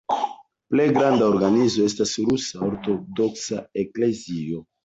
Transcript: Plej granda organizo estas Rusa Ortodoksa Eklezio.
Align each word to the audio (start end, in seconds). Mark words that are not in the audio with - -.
Plej 0.75 0.87
granda 0.95 1.27
organizo 1.33 1.85
estas 1.91 2.15
Rusa 2.31 2.65
Ortodoksa 2.71 3.63
Eklezio. 3.85 4.69